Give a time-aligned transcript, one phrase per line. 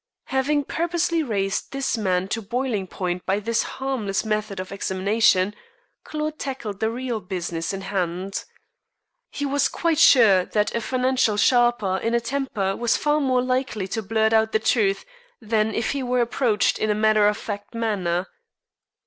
[0.33, 5.53] Having purposely raised this man to boiling point by this harmless method of examination,
[6.03, 8.45] Claude tackled the real business in hand.
[9.29, 13.87] He was quite sure that a financial sharper in a temper was far more likely
[13.89, 15.05] to blurt out the truth
[15.39, 18.25] than if he were approached in a matter of fact manner.